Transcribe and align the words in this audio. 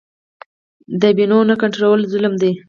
د 1.01 1.03
بیو 1.17 1.39
نه 1.49 1.55
کنټرول 1.61 1.99
ظلم 2.11 2.33
دی. 2.41 2.51